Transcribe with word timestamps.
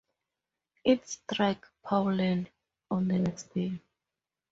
It 0.83 1.07
struck 1.07 1.71
Pawalan 1.85 2.47
on 2.89 3.07
the 3.07 3.19
next 3.19 3.53
day. 3.53 3.79